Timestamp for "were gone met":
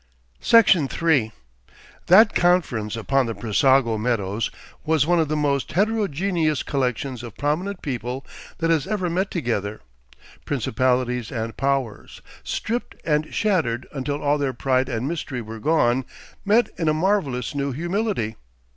15.39-16.69